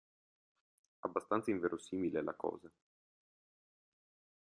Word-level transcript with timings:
Abbastanza 1.01 1.51
inverosimile 1.51 2.23
la 2.23 2.33
cosa. 2.33 2.71